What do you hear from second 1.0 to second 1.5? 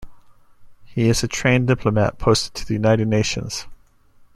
is a